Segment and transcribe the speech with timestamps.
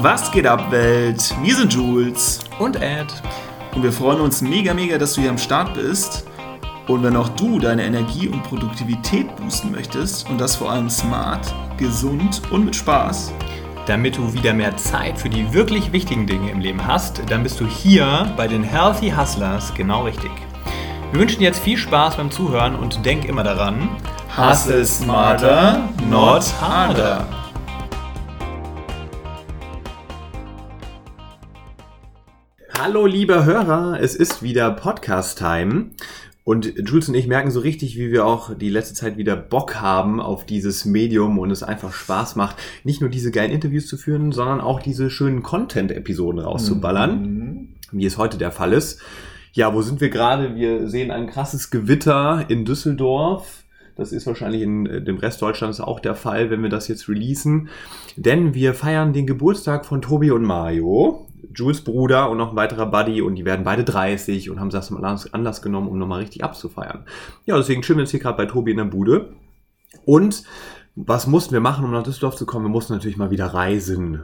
[0.00, 1.34] Was geht ab, Welt?
[1.42, 3.06] Wir sind Jules und Ed.
[3.74, 6.24] Und wir freuen uns mega, mega, dass du hier am Start bist.
[6.86, 11.52] Und wenn auch du deine Energie und Produktivität boosten möchtest und das vor allem smart,
[11.78, 13.32] gesund und mit Spaß,
[13.86, 17.58] damit du wieder mehr Zeit für die wirklich wichtigen Dinge im Leben hast, dann bist
[17.58, 20.30] du hier bei den Healthy Hustlers genau richtig.
[21.10, 23.88] Wir wünschen dir jetzt viel Spaß beim Zuhören und denk immer daran,
[24.36, 27.26] Hustle smarter, not harder.
[32.80, 35.86] Hallo liebe Hörer, es ist wieder Podcast-Time.
[36.44, 39.80] Und Jules und ich merken so richtig, wie wir auch die letzte Zeit wieder Bock
[39.80, 43.96] haben auf dieses Medium und es einfach Spaß macht, nicht nur diese geilen Interviews zu
[43.96, 47.68] führen, sondern auch diese schönen Content-Episoden rauszuballern, mhm.
[47.90, 49.02] wie es heute der Fall ist.
[49.54, 50.54] Ja, wo sind wir gerade?
[50.54, 53.64] Wir sehen ein krasses Gewitter in Düsseldorf.
[53.96, 57.08] Das ist wahrscheinlich in äh, dem Rest Deutschlands auch der Fall, wenn wir das jetzt
[57.08, 57.70] releasen.
[58.14, 61.27] Denn wir feiern den Geburtstag von Tobi und Mario.
[61.54, 64.86] Jules Bruder und noch ein weiterer Buddy und die werden beide 30 und haben das
[64.88, 67.04] zum Anlass genommen, um nochmal richtig abzufeiern.
[67.46, 69.32] Ja, deswegen schön, wir sind hier gerade bei Tobi in der Bude.
[70.04, 70.44] Und
[70.94, 72.66] was mussten wir machen, um nach Düsseldorf zu kommen?
[72.66, 74.22] Wir mussten natürlich mal wieder reisen.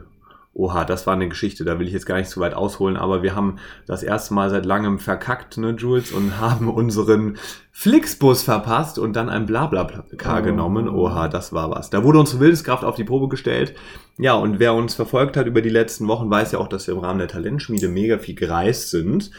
[0.57, 3.21] Oha, das war eine Geschichte, da will ich jetzt gar nicht zu weit ausholen, aber
[3.23, 7.37] wir haben das erste Mal seit langem verkackt, ne, Jules, und haben unseren
[7.73, 10.43] Flixbus verpasst und dann ein Blabla-Car oh.
[10.43, 10.87] genommen.
[10.87, 11.89] Oha, das war was.
[11.89, 13.75] Da wurde unsere Wildeskraft auf die Probe gestellt.
[14.17, 16.93] Ja, und wer uns verfolgt hat über die letzten Wochen, weiß ja auch, dass wir
[16.93, 19.31] im Rahmen der Talentschmiede mega viel gereist sind.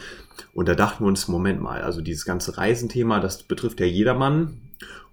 [0.53, 4.59] Und da dachten wir uns, Moment mal, also dieses ganze Reisenthema, das betrifft ja jedermann.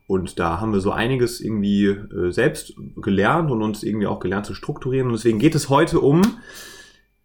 [0.07, 4.47] Und da haben wir so einiges irgendwie äh, selbst gelernt und uns irgendwie auch gelernt
[4.47, 5.09] zu strukturieren.
[5.09, 6.23] Und deswegen geht es heute um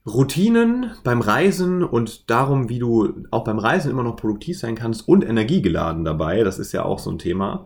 [0.05, 5.07] Routinen beim Reisen und darum, wie du auch beim Reisen immer noch produktiv sein kannst
[5.07, 6.43] und energiegeladen dabei.
[6.43, 7.65] Das ist ja auch so ein Thema.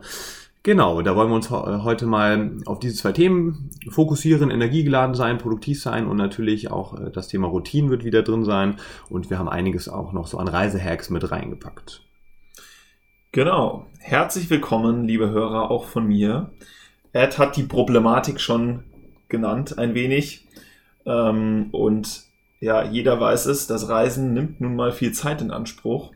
[0.64, 5.80] Genau, da wollen wir uns heute mal auf diese zwei Themen fokussieren, energiegeladen sein, produktiv
[5.80, 8.76] sein und natürlich auch äh, das Thema Routinen wird wieder drin sein
[9.10, 12.02] und wir haben einiges auch noch so an Reisehacks mit reingepackt.
[13.34, 13.86] Genau.
[13.98, 16.52] Herzlich willkommen, liebe Hörer, auch von mir.
[17.12, 18.84] Ed hat die Problematik schon
[19.28, 20.46] genannt, ein wenig.
[21.04, 22.26] Ähm, und
[22.60, 26.12] ja, jeder weiß es, das Reisen nimmt nun mal viel Zeit in Anspruch.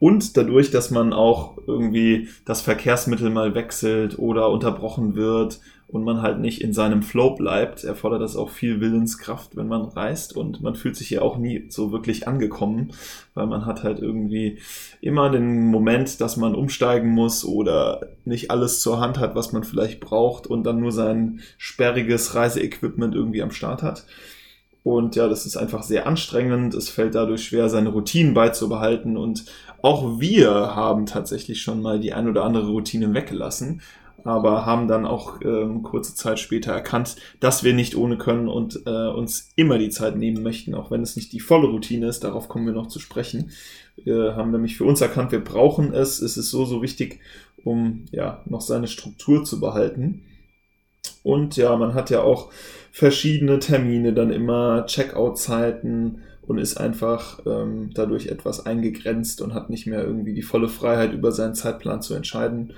[0.00, 6.20] Und dadurch, dass man auch irgendwie das Verkehrsmittel mal wechselt oder unterbrochen wird und man
[6.20, 10.60] halt nicht in seinem Flow bleibt, erfordert das auch viel Willenskraft, wenn man reist und
[10.60, 12.92] man fühlt sich ja auch nie so wirklich angekommen,
[13.34, 14.58] weil man hat halt irgendwie
[15.00, 19.62] immer den Moment, dass man umsteigen muss oder nicht alles zur Hand hat, was man
[19.62, 24.04] vielleicht braucht und dann nur sein sperriges Reiseequipment irgendwie am Start hat.
[24.82, 26.72] Und ja, das ist einfach sehr anstrengend.
[26.74, 29.16] Es fällt dadurch schwer, seine Routinen beizubehalten.
[29.16, 29.44] Und
[29.82, 33.82] auch wir haben tatsächlich schon mal die ein oder andere Routine weggelassen
[34.24, 38.82] aber haben dann auch ähm, kurze Zeit später erkannt, dass wir nicht ohne können und
[38.86, 42.24] äh, uns immer die Zeit nehmen möchten, auch wenn es nicht die volle Routine ist.
[42.24, 43.50] Darauf kommen wir noch zu sprechen.
[43.96, 46.20] Wir haben nämlich für uns erkannt, wir brauchen es.
[46.20, 47.20] Es ist so, so wichtig,
[47.64, 50.22] um ja noch seine Struktur zu behalten.
[51.22, 52.50] Und ja, man hat ja auch
[52.92, 59.86] verschiedene Termine, dann immer Checkout-Zeiten und ist einfach ähm, dadurch etwas eingegrenzt und hat nicht
[59.86, 62.72] mehr irgendwie die volle Freiheit, über seinen Zeitplan zu entscheiden.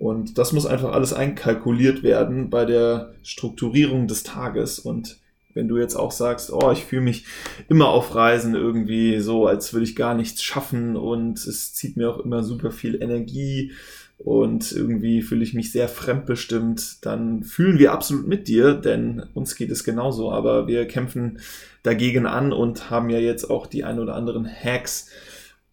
[0.00, 4.78] Und das muss einfach alles einkalkuliert werden bei der Strukturierung des Tages.
[4.78, 5.18] Und
[5.52, 7.26] wenn du jetzt auch sagst, oh, ich fühle mich
[7.68, 12.08] immer auf Reisen irgendwie so, als würde ich gar nichts schaffen und es zieht mir
[12.08, 13.72] auch immer super viel Energie
[14.16, 19.54] und irgendwie fühle ich mich sehr fremdbestimmt, dann fühlen wir absolut mit dir, denn uns
[19.54, 21.40] geht es genauso, aber wir kämpfen
[21.82, 25.10] dagegen an und haben ja jetzt auch die ein oder anderen Hacks,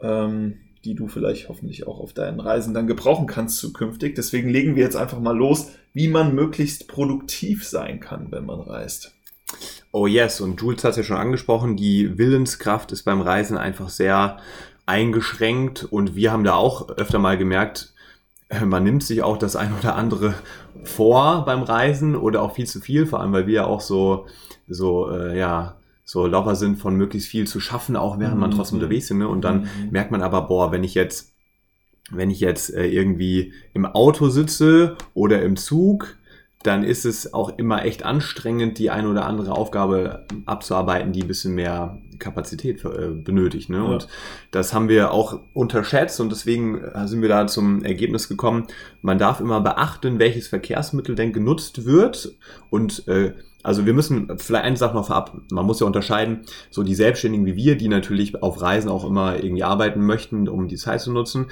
[0.02, 4.16] ähm, die du vielleicht hoffentlich auch auf deinen Reisen dann gebrauchen kannst zukünftig.
[4.16, 8.62] Deswegen legen wir jetzt einfach mal los, wie man möglichst produktiv sein kann, wenn man
[8.62, 9.14] reist.
[9.92, 13.90] Oh yes, und Jules hat es ja schon angesprochen, die Willenskraft ist beim Reisen einfach
[13.90, 14.38] sehr
[14.86, 17.94] eingeschränkt und wir haben da auch öfter mal gemerkt,
[18.50, 20.36] äh, man nimmt sich auch das ein oder andere
[20.84, 24.28] vor beim Reisen oder auch viel zu viel, vor allem weil wir ja auch so,
[24.68, 25.77] so, äh, ja,
[26.10, 28.84] so Lover sind von möglichst viel zu schaffen, auch während man trotzdem mhm.
[28.84, 29.18] unterwegs ist.
[29.18, 29.28] Ne?
[29.28, 29.92] Und dann mhm.
[29.92, 31.34] merkt man aber, boah, wenn ich jetzt,
[32.12, 36.18] wenn ich jetzt äh, irgendwie im Auto sitze oder im Zug,
[36.64, 41.28] dann ist es auch immer echt anstrengend, die eine oder andere Aufgabe abzuarbeiten, die ein
[41.28, 43.70] bisschen mehr Kapazität äh, benötigt.
[43.70, 43.78] Ne?
[43.78, 43.84] Ja.
[43.84, 44.08] Und
[44.52, 48.68] das haben wir auch unterschätzt und deswegen äh, sind wir da zum Ergebnis gekommen,
[49.02, 52.38] man darf immer beachten, welches Verkehrsmittel denn genutzt wird
[52.70, 53.34] und äh,
[53.64, 57.46] also wir müssen vielleicht eine Sache noch vorab, man muss ja unterscheiden, so die Selbstständigen
[57.46, 61.12] wie wir, die natürlich auf Reisen auch immer irgendwie arbeiten möchten, um die Zeit zu
[61.12, 61.48] nutzen.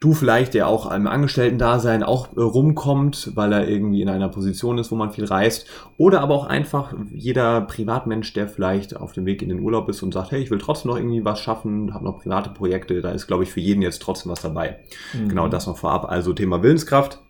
[0.00, 4.76] du vielleicht, der auch im Angestellten-Dasein auch äh, rumkommt, weil er irgendwie in einer Position
[4.76, 5.66] ist, wo man viel reist.
[5.96, 10.02] Oder aber auch einfach jeder Privatmensch, der vielleicht auf dem Weg in den Urlaub ist
[10.02, 13.00] und sagt, hey, ich will trotzdem noch irgendwie was schaffen, habe noch private Projekte.
[13.00, 14.80] Da ist, glaube ich, für jeden jetzt trotzdem was dabei.
[15.14, 15.30] Mhm.
[15.30, 16.10] Genau das noch vorab.
[16.10, 17.23] Also Thema Willenskraft.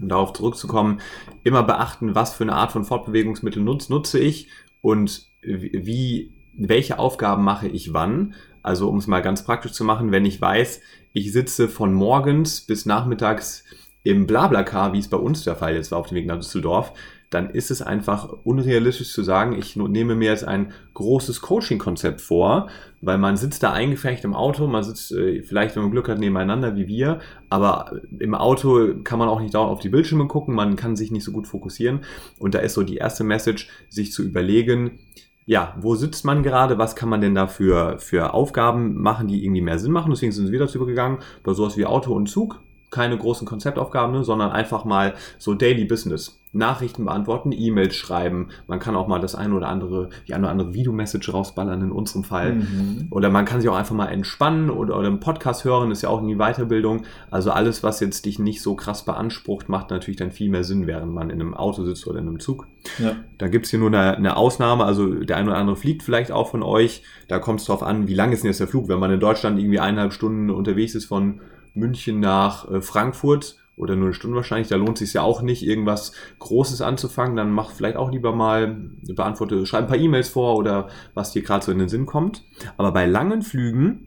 [0.00, 1.00] Um darauf zurückzukommen,
[1.44, 4.48] immer beachten, was für eine Art von Fortbewegungsmittel nutze, nutze ich
[4.80, 8.34] und wie, welche Aufgaben mache ich wann.
[8.62, 10.80] Also um es mal ganz praktisch zu machen, wenn ich weiß,
[11.12, 13.64] ich sitze von morgens bis nachmittags
[14.02, 16.92] im Blablacar, wie es bei uns der Fall jetzt war auf dem Weg nach Düsseldorf,
[17.30, 22.68] dann ist es einfach unrealistisch zu sagen, ich nehme mir jetzt ein großes Coaching-Konzept vor,
[23.02, 26.18] weil man sitzt da eingefecht im Auto, man sitzt äh, vielleicht, wenn man Glück hat,
[26.18, 27.20] nebeneinander wie wir,
[27.50, 31.10] aber im Auto kann man auch nicht dauernd auf die Bildschirme gucken, man kann sich
[31.10, 32.00] nicht so gut fokussieren
[32.38, 35.00] und da ist so die erste Message, sich zu überlegen,
[35.44, 36.76] ja, wo sitzt man gerade?
[36.76, 40.10] Was kann man denn da für, für Aufgaben machen, die irgendwie mehr Sinn machen?
[40.10, 42.60] Deswegen sind wir dazu übergegangen, bei sowas wie Auto und Zug
[42.90, 46.37] keine großen Konzeptaufgaben, ne, sondern einfach mal so Daily Business.
[46.52, 48.48] Nachrichten beantworten, E-Mails schreiben.
[48.66, 51.92] Man kann auch mal das eine oder andere, die eine oder andere Videomessage rausballern in
[51.92, 52.54] unserem Fall.
[52.54, 53.06] Mhm.
[53.10, 56.08] Oder man kann sich auch einfach mal entspannen oder, oder einen Podcast hören, ist ja
[56.08, 57.04] auch eine Weiterbildung.
[57.30, 60.86] Also alles, was jetzt dich nicht so krass beansprucht, macht natürlich dann viel mehr Sinn,
[60.86, 62.66] während man in einem Auto sitzt oder in einem Zug.
[62.98, 63.16] Ja.
[63.36, 66.50] Da gibt's hier nur eine, eine Ausnahme, also der eine oder andere fliegt vielleicht auch
[66.50, 67.02] von euch.
[67.28, 68.88] Da kommt es drauf an, wie lang ist denn jetzt der Flug.
[68.88, 71.40] Wenn man in Deutschland irgendwie eineinhalb Stunden unterwegs ist von
[71.74, 75.62] München nach äh, Frankfurt oder nur eine Stunde wahrscheinlich, da lohnt sich ja auch nicht,
[75.62, 77.36] irgendwas Großes anzufangen.
[77.36, 81.42] Dann mach vielleicht auch lieber mal, beantworte, schreib ein paar E-Mails vor oder was dir
[81.42, 82.44] gerade so in den Sinn kommt.
[82.76, 84.06] Aber bei langen Flügen,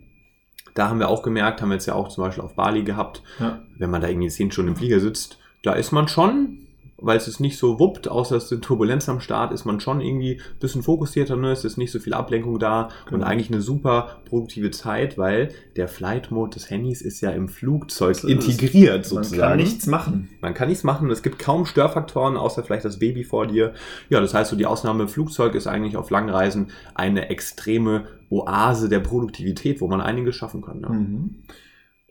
[0.74, 3.24] da haben wir auch gemerkt, haben wir jetzt ja auch zum Beispiel auf Bali gehabt,
[3.40, 3.62] ja.
[3.78, 6.68] wenn man da irgendwie zehn Stunden im Flieger sitzt, da ist man schon
[7.02, 10.02] weil es ist nicht so wuppt, außer es sind Turbulenz am Start, ist man schon
[10.02, 11.52] irgendwie ein bisschen fokussierter, ne?
[11.52, 13.18] es ist nicht so viel Ablenkung da genau.
[13.18, 17.50] und eigentlich eine super produktive Zeit, weil der Flight Mode des Handys ist ja im
[17.50, 19.40] Flugzeug so integriert sozusagen.
[19.40, 20.30] Man kann nichts machen.
[20.42, 23.74] Man kann nichts machen, es gibt kaum Störfaktoren, außer vielleicht das Baby vor dir.
[24.10, 28.90] Ja, das heißt so, die Ausnahme Flugzeug ist eigentlich auf langen Reisen eine extreme Oase
[28.90, 30.80] der Produktivität, wo man einiges schaffen kann.
[30.80, 30.90] Ne?
[30.90, 31.36] Mhm.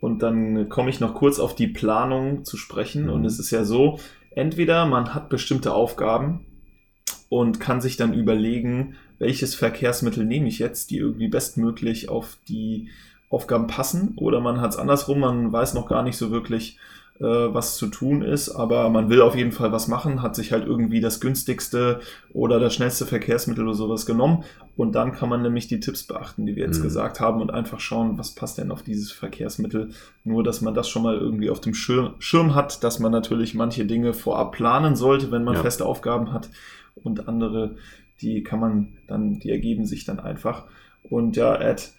[0.01, 3.05] Und dann komme ich noch kurz auf die Planung zu sprechen.
[3.05, 3.13] Mhm.
[3.13, 3.99] Und es ist ja so,
[4.31, 6.47] Entweder man hat bestimmte Aufgaben
[7.29, 12.91] und kann sich dann überlegen, welches Verkehrsmittel nehme ich jetzt, die irgendwie bestmöglich auf die
[13.29, 16.79] Aufgaben passen, oder man hat es andersrum, man weiß noch gar nicht so wirklich,
[17.21, 20.53] äh, was zu tun ist, aber man will auf jeden Fall was machen, hat sich
[20.53, 22.01] halt irgendwie das günstigste
[22.33, 24.45] oder das schnellste Verkehrsmittel oder sowas genommen
[24.77, 26.85] und dann kann man nämlich die Tipps beachten, die wir jetzt mhm.
[26.85, 29.91] gesagt haben und einfach schauen, was passt denn auf dieses Verkehrsmittel.
[30.25, 33.55] Nur, dass man das schon mal irgendwie auf dem Schirm, Schirm hat, dass man natürlich
[33.55, 35.61] manche Dinge vorab planen sollte, wenn man ja.
[35.61, 36.49] feste Aufgaben hat
[36.95, 37.77] und andere,
[38.23, 40.65] die kann man dann, die ergeben sich dann einfach.
[41.03, 41.93] Und ja, Ed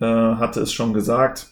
[0.00, 1.48] äh, hatte es schon gesagt,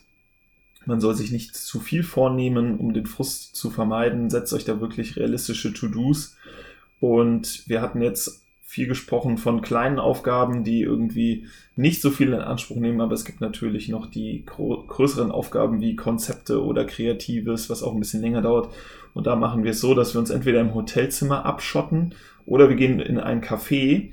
[0.87, 4.31] man soll sich nicht zu viel vornehmen, um den Frust zu vermeiden.
[4.31, 6.37] Setzt euch da wirklich realistische To-Dos.
[7.01, 11.47] Und wir hatten jetzt viel gesprochen von kleinen Aufgaben, die irgendwie
[11.77, 15.97] nicht so viel in Anspruch nehmen, aber es gibt natürlich noch die größeren Aufgaben wie
[15.97, 18.73] Konzepte oder Kreatives, was auch ein bisschen länger dauert.
[19.15, 22.77] Und da machen wir es so, dass wir uns entweder im Hotelzimmer abschotten oder wir
[22.77, 24.11] gehen in ein Café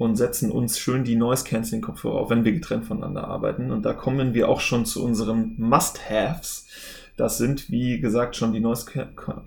[0.00, 3.70] und setzen uns schön die Noise Cancelling Kopfhörer auf, wenn wir getrennt voneinander arbeiten.
[3.70, 6.66] Und da kommen wir auch schon zu unseren Must-Haves.
[7.18, 8.86] Das sind, wie gesagt, schon die Noise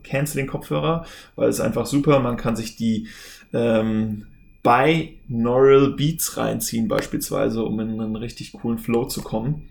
[0.04, 3.08] Cancelling Kopfhörer, weil es einfach super, man kann sich die
[3.52, 4.28] ähm,
[4.62, 9.68] Binaural Beats reinziehen, beispielsweise, um in einen richtig coolen Flow zu kommen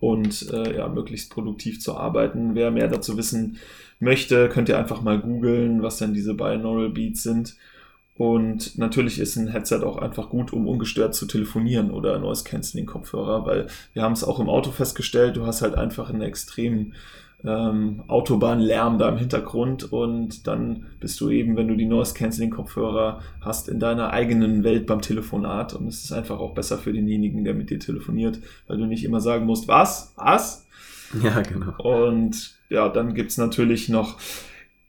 [0.00, 2.54] und äh, ja, möglichst produktiv zu arbeiten.
[2.54, 3.56] Wer mehr dazu wissen
[3.98, 7.56] möchte, könnt ihr einfach mal googeln, was denn diese Binaural Beats sind.
[8.18, 12.86] Und natürlich ist ein Headset auch einfach gut, um ungestört zu telefonieren oder Noise Cancelling
[12.86, 16.94] Kopfhörer, weil wir haben es auch im Auto festgestellt, du hast halt einfach einen extremen
[17.44, 22.50] ähm, Autobahnlärm da im Hintergrund und dann bist du eben, wenn du die Noise Cancelling
[22.50, 26.94] Kopfhörer hast, in deiner eigenen Welt beim Telefonat und es ist einfach auch besser für
[26.94, 30.66] denjenigen, der mit dir telefoniert, weil du nicht immer sagen musst, was, was?
[31.22, 31.76] Ja, genau.
[31.78, 34.18] Und ja, dann gibt's natürlich noch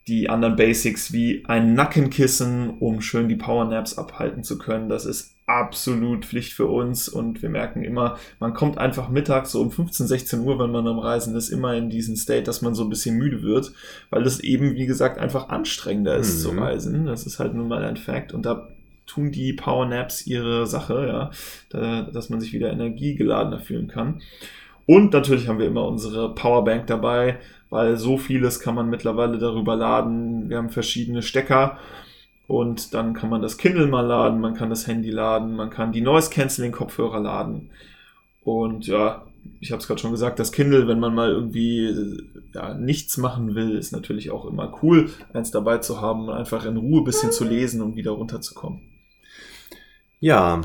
[0.07, 4.87] die anderen Basics wie ein Nackenkissen, um schön die Powernaps abhalten zu können.
[4.87, 9.61] Das ist absolut Pflicht für uns und wir merken immer, man kommt einfach mittags so
[9.61, 12.75] um 15, 16 Uhr, wenn man am Reisen ist, immer in diesen State, dass man
[12.75, 13.71] so ein bisschen müde wird,
[14.09, 16.41] weil es eben, wie gesagt, einfach anstrengender ist mhm.
[16.41, 17.05] zu reisen.
[17.05, 18.67] Das ist halt nun mal ein Fact und da
[19.05, 21.31] tun die Powernaps ihre Sache, ja,
[21.69, 24.21] da, dass man sich wieder energiegeladener fühlen kann.
[24.87, 27.39] Und natürlich haben wir immer unsere Powerbank dabei,
[27.69, 30.49] weil so vieles kann man mittlerweile darüber laden.
[30.49, 31.77] Wir haben verschiedene Stecker
[32.47, 35.91] und dann kann man das Kindle mal laden, man kann das Handy laden, man kann
[35.91, 37.69] die Noise Cancelling Kopfhörer laden.
[38.45, 39.25] Und ja,
[39.59, 41.93] ich habe es gerade schon gesagt, das Kindle, wenn man mal irgendwie
[42.53, 46.65] ja, nichts machen will, ist natürlich auch immer cool, eins dabei zu haben und einfach
[46.65, 48.79] in Ruhe ein bisschen zu lesen und wieder runterzukommen.
[50.21, 50.61] Ja,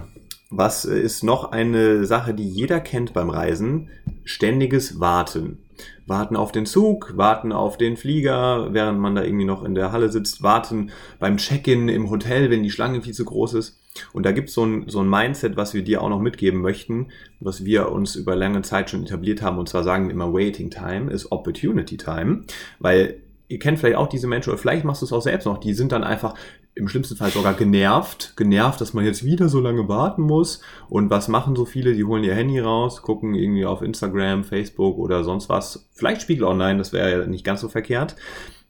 [0.53, 3.89] was ist noch eine Sache, die jeder kennt beim Reisen?
[4.25, 5.59] Ständiges Warten.
[6.07, 9.93] Warten auf den Zug, warten auf den Flieger, während man da irgendwie noch in der
[9.93, 13.81] Halle sitzt, warten beim Check-in im Hotel, wenn die Schlange viel zu groß ist.
[14.13, 16.61] Und da gibt es so ein, so ein Mindset, was wir dir auch noch mitgeben
[16.61, 17.09] möchten,
[17.41, 19.59] was wir uns über lange Zeit schon etabliert haben.
[19.59, 22.45] Und zwar sagen wir immer, Waiting Time ist Opportunity Time.
[22.79, 25.59] Weil ihr kennt vielleicht auch diese Menschen, oder vielleicht machst du es auch selbst noch,
[25.59, 26.35] die sind dann einfach
[26.75, 30.63] im schlimmsten Fall sogar genervt, genervt, dass man jetzt wieder so lange warten muss.
[30.89, 31.93] Und was machen so viele?
[31.93, 35.91] Die holen ihr Handy raus, gucken irgendwie auf Instagram, Facebook oder sonst was.
[35.93, 38.17] Vielleicht Spiegel Online, das wäre ja nicht ganz so verkehrt.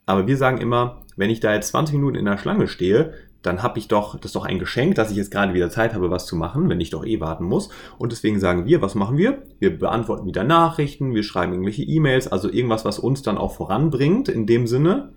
[0.05, 3.63] Aber wir sagen immer, wenn ich da jetzt 20 Minuten in der Schlange stehe, dann
[3.63, 6.11] habe ich doch, das ist doch ein Geschenk, dass ich jetzt gerade wieder Zeit habe,
[6.11, 7.69] was zu machen, wenn ich doch eh warten muss.
[7.99, 9.43] Und deswegen sagen wir, was machen wir?
[9.59, 14.29] Wir beantworten wieder Nachrichten, wir schreiben irgendwelche E-Mails, also irgendwas, was uns dann auch voranbringt
[14.29, 15.13] in dem Sinne.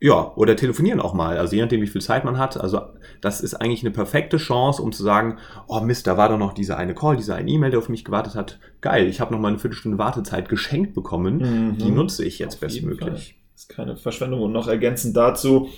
[0.00, 2.60] Ja, oder telefonieren auch mal, also je nachdem, wie viel Zeit man hat.
[2.60, 2.82] Also
[3.22, 6.52] das ist eigentlich eine perfekte Chance, um zu sagen, oh Mist, da war doch noch
[6.52, 8.58] dieser eine Call, dieser eine E-Mail, der auf mich gewartet hat.
[8.82, 11.38] Geil, ich habe noch mal eine Viertelstunde Wartezeit geschenkt bekommen.
[11.38, 11.78] Mhm.
[11.78, 13.36] Die nutze ich jetzt bestmöglich.
[13.54, 14.42] Das ist keine Verschwendung.
[14.42, 15.70] Und noch ergänzend dazu,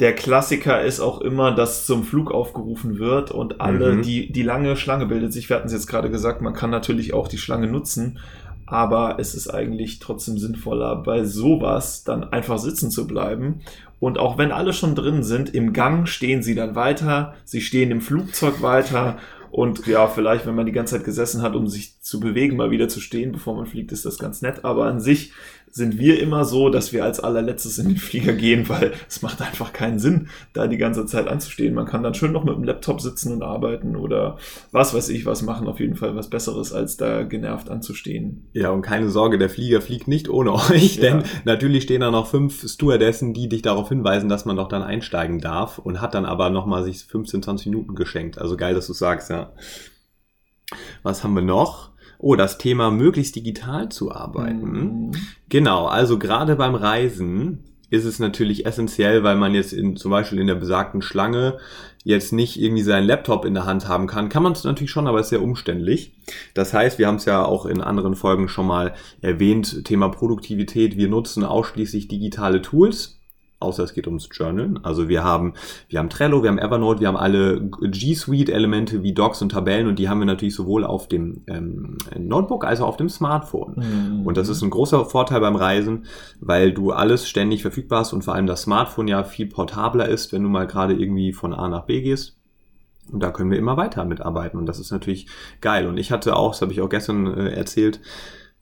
[0.00, 4.02] der Klassiker ist auch immer, dass zum Flug aufgerufen wird und alle, mhm.
[4.02, 7.14] die, die lange Schlange bildet sich, wir hatten es jetzt gerade gesagt, man kann natürlich
[7.14, 8.18] auch die Schlange nutzen,
[8.66, 13.60] aber es ist eigentlich trotzdem sinnvoller, bei sowas dann einfach sitzen zu bleiben.
[14.00, 17.90] Und auch wenn alle schon drin sind, im Gang stehen sie dann weiter, sie stehen
[17.90, 19.18] im Flugzeug weiter
[19.54, 22.72] und ja, vielleicht, wenn man die ganze Zeit gesessen hat, um sich zu bewegen, mal
[22.72, 24.64] wieder zu stehen, bevor man fliegt, ist das ganz nett.
[24.64, 25.32] Aber an sich
[25.74, 29.42] sind wir immer so, dass wir als allerletztes in den Flieger gehen, weil es macht
[29.42, 31.74] einfach keinen Sinn, da die ganze Zeit anzustehen.
[31.74, 34.38] Man kann dann schön noch mit dem Laptop sitzen und arbeiten oder
[34.70, 35.66] was weiß ich was machen.
[35.66, 38.48] Auf jeden Fall was Besseres, als da genervt anzustehen.
[38.52, 41.26] Ja, und keine Sorge, der Flieger fliegt nicht ohne euch, denn ja.
[41.44, 45.40] natürlich stehen da noch fünf Stewardessen, die dich darauf hinweisen, dass man doch dann einsteigen
[45.40, 48.38] darf und hat dann aber nochmal sich 15, 20 Minuten geschenkt.
[48.38, 49.52] Also geil, dass du sagst, ja.
[51.02, 51.93] Was haben wir noch?
[52.26, 55.08] Oh, das Thema möglichst digital zu arbeiten.
[55.08, 55.10] Mhm.
[55.50, 60.40] Genau, also gerade beim Reisen ist es natürlich essentiell, weil man jetzt in, zum Beispiel
[60.40, 61.58] in der besagten Schlange
[62.02, 64.30] jetzt nicht irgendwie seinen Laptop in der Hand haben kann.
[64.30, 66.14] Kann man es natürlich schon, aber ist sehr umständlich.
[66.54, 70.96] Das heißt, wir haben es ja auch in anderen Folgen schon mal erwähnt, Thema Produktivität.
[70.96, 73.20] Wir nutzen ausschließlich digitale Tools
[73.64, 74.74] außer es geht ums Journal.
[74.82, 75.54] Also wir haben,
[75.88, 79.88] wir haben Trello, wir haben Evernote, wir haben alle G Suite-Elemente wie Docs und Tabellen
[79.88, 83.74] und die haben wir natürlich sowohl auf dem ähm, Notebook als auch auf dem Smartphone.
[83.76, 84.26] Mhm.
[84.26, 86.04] Und das ist ein großer Vorteil beim Reisen,
[86.40, 90.32] weil du alles ständig verfügbar hast und vor allem das Smartphone ja viel portabler ist,
[90.32, 92.36] wenn du mal gerade irgendwie von A nach B gehst.
[93.12, 95.26] Und da können wir immer weiter mitarbeiten und das ist natürlich
[95.60, 95.86] geil.
[95.86, 98.00] Und ich hatte auch, das habe ich auch gestern äh, erzählt,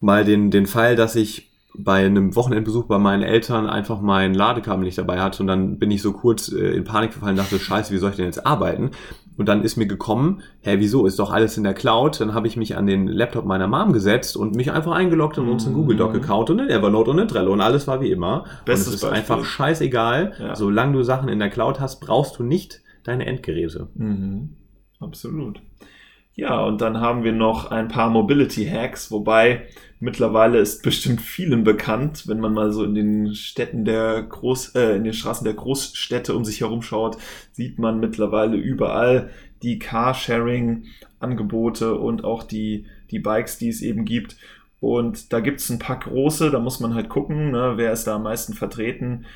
[0.00, 4.84] mal den, den Fall, dass ich bei einem Wochenendbesuch bei meinen Eltern einfach mein Ladekabel
[4.84, 7.58] nicht dabei hatte und dann bin ich so kurz äh, in Panik verfallen und dachte,
[7.58, 8.90] scheiße, wie soll ich denn jetzt arbeiten?
[9.38, 12.20] Und dann ist mir gekommen, hä, wieso, ist doch alles in der Cloud?
[12.20, 15.48] Dann habe ich mich an den Laptop meiner Mom gesetzt und mich einfach eingeloggt und
[15.48, 18.10] uns einen Google Doc Account und einen Evernote und einen Trello und alles war wie
[18.10, 18.44] immer.
[18.66, 19.18] Bestes und es ist Beispiel.
[19.18, 20.34] einfach scheißegal.
[20.38, 20.54] Ja.
[20.54, 23.88] Solange du Sachen in der Cloud hast, brauchst du nicht deine Endgeräte.
[23.94, 24.56] Mhm.
[25.00, 25.60] Absolut.
[26.34, 29.66] Ja, und dann haben wir noch ein paar Mobility Hacks, wobei
[30.00, 34.96] mittlerweile ist bestimmt vielen bekannt, wenn man mal so in den Städten der Groß, äh,
[34.96, 37.18] in den Straßen der Großstädte um sich herum schaut,
[37.52, 39.30] sieht man mittlerweile überall
[39.62, 44.36] die Carsharing-Angebote und auch die, die Bikes, die es eben gibt.
[44.80, 48.16] Und da gibt's ein paar große, da muss man halt gucken, ne, wer ist da
[48.16, 49.26] am meisten vertreten.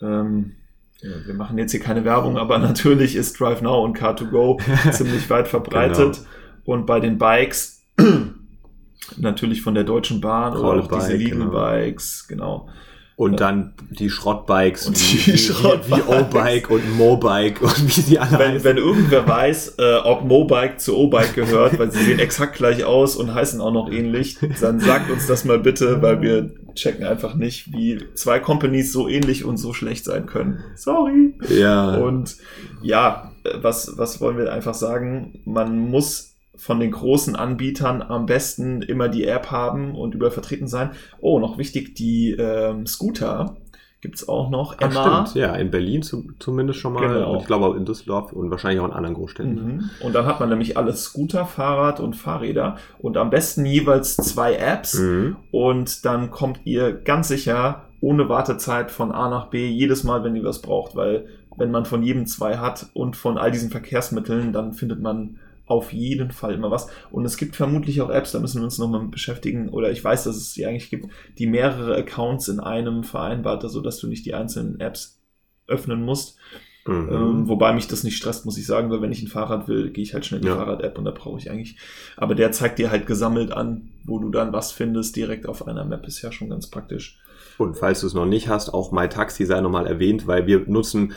[0.00, 0.52] Ähm,
[1.00, 4.60] wir machen jetzt hier keine Werbung, aber natürlich ist Drive Now und Car2Go
[4.92, 6.18] ziemlich weit verbreitet.
[6.18, 6.28] Genau.
[6.64, 7.82] Und bei den Bikes,
[9.16, 12.66] natürlich von der Deutschen Bahn Call oder auch diese Lidl-Bikes, genau.
[12.66, 12.72] genau.
[13.14, 16.08] Und dann die Schrottbikes und die wie, Schrottbikes.
[16.08, 18.64] wie O-Bike und Mobike und wie sie alle wenn, heißen.
[18.64, 23.14] Wenn irgendwer weiß, äh, ob Mobike zu O-Bike gehört, weil sie sehen exakt gleich aus
[23.14, 27.34] und heißen auch noch ähnlich, dann sagt uns das mal bitte, weil wir checken einfach
[27.34, 30.64] nicht, wie zwei Companies so ähnlich und so schlecht sein können.
[30.74, 31.34] Sorry.
[31.48, 31.96] Ja.
[31.96, 32.36] Und
[32.82, 35.40] ja, äh, was, was wollen wir einfach sagen?
[35.44, 36.31] Man muss
[36.62, 40.92] von den großen Anbietern am besten immer die App haben und überall vertreten sein.
[41.20, 43.56] Oh, noch wichtig, die ähm, Scooter
[44.00, 44.76] gibt's auch noch.
[44.78, 45.26] Ach, Emma.
[45.26, 47.08] Stimmt, ja, in Berlin zu, zumindest schon mal.
[47.08, 47.32] Genau.
[47.32, 49.54] Und ich glaube auch in Düsseldorf und wahrscheinlich auch in anderen Großstädten.
[49.54, 49.90] Mhm.
[50.02, 54.54] Und dann hat man nämlich alles Scooter, Fahrrad und Fahrräder und am besten jeweils zwei
[54.54, 55.34] Apps mhm.
[55.50, 60.36] und dann kommt ihr ganz sicher ohne Wartezeit von A nach B jedes Mal, wenn
[60.36, 61.26] ihr was braucht, weil
[61.56, 65.40] wenn man von jedem zwei hat und von all diesen Verkehrsmitteln, dann findet man
[65.72, 66.88] auf jeden Fall immer was.
[67.10, 70.24] Und es gibt vermutlich auch Apps, da müssen wir uns nochmal beschäftigen, oder ich weiß,
[70.24, 74.26] dass es die eigentlich gibt, die mehrere Accounts in einem vereinbart, so dass du nicht
[74.26, 75.20] die einzelnen Apps
[75.66, 76.36] öffnen musst.
[76.84, 77.08] Mhm.
[77.12, 79.90] Ähm, wobei mich das nicht stresst, muss ich sagen, weil wenn ich ein Fahrrad will,
[79.90, 80.56] gehe ich halt schnell in die ja.
[80.56, 81.76] Fahrrad-App und da brauche ich eigentlich.
[82.16, 85.84] Aber der zeigt dir halt gesammelt an, wo du dann was findest, direkt auf einer
[85.84, 87.20] Map ist ja schon ganz praktisch.
[87.58, 91.12] Und falls du es noch nicht hast, auch MyTaxi sei nochmal erwähnt, weil wir nutzen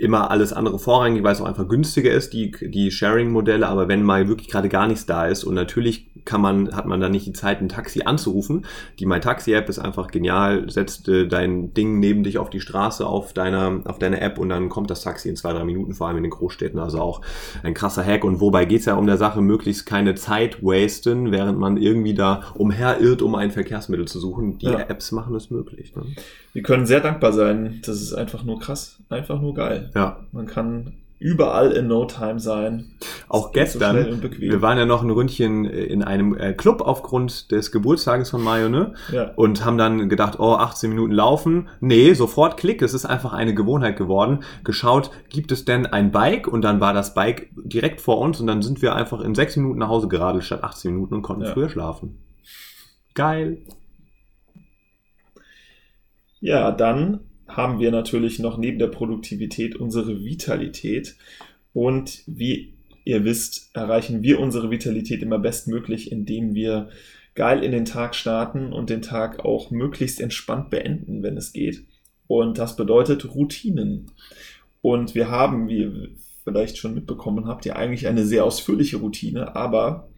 [0.00, 4.02] immer alles andere vorrangig, weil es auch einfach günstiger ist, die, die Sharing-Modelle, aber wenn
[4.02, 7.26] mal wirklich gerade gar nichts da ist und natürlich kann man, hat man da nicht
[7.26, 8.66] die Zeit, ein Taxi anzurufen.
[8.98, 13.32] Die MyTaxi-App ist einfach genial, setzt äh, dein Ding neben dich auf die Straße auf
[13.32, 16.18] deiner, auf deiner App und dann kommt das Taxi in zwei, drei Minuten, vor allem
[16.18, 17.20] in den Großstädten, also auch
[17.62, 18.24] ein krasser Hack.
[18.24, 22.42] Und wobei geht's ja um der Sache, möglichst keine Zeit wasten, während man irgendwie da
[22.54, 24.58] umherirrt, um ein Verkehrsmittel zu suchen.
[24.58, 24.80] Die ja.
[24.80, 25.94] Apps machen es möglich.
[25.96, 26.02] Ne?
[26.52, 27.80] Wir können sehr dankbar sein.
[27.84, 29.89] Das ist einfach nur krass, einfach nur geil.
[29.94, 30.20] Ja.
[30.32, 32.92] Man kann überall in No Time sein.
[33.28, 37.70] Auch gestern, so wir waren ja noch ein Ründchen in einem äh, Club aufgrund des
[37.70, 38.94] Geburtstages von Mayo, ne?
[39.12, 39.30] Ja.
[39.36, 41.68] Und haben dann gedacht, oh, 18 Minuten laufen.
[41.80, 44.40] Nee, sofort Klick, es ist einfach eine Gewohnheit geworden.
[44.64, 46.48] Geschaut, gibt es denn ein Bike?
[46.48, 49.56] Und dann war das Bike direkt vor uns und dann sind wir einfach in 6
[49.58, 51.52] Minuten nach Hause geradelt statt 18 Minuten und konnten ja.
[51.52, 52.18] früher schlafen.
[53.14, 53.58] Geil.
[56.40, 57.20] Ja, dann
[57.56, 61.16] haben wir natürlich noch neben der Produktivität unsere Vitalität.
[61.72, 66.90] Und wie ihr wisst, erreichen wir unsere Vitalität immer bestmöglich, indem wir
[67.34, 71.84] geil in den Tag starten und den Tag auch möglichst entspannt beenden, wenn es geht.
[72.26, 74.10] Und das bedeutet Routinen.
[74.82, 76.08] Und wir haben, wie ihr
[76.44, 80.09] vielleicht schon mitbekommen habt, ja eigentlich eine sehr ausführliche Routine, aber